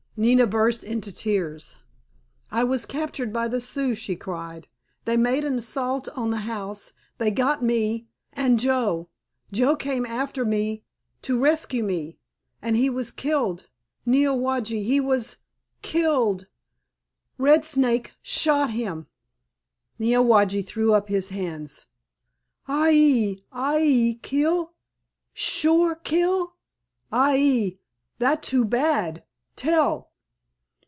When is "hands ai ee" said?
21.29-23.43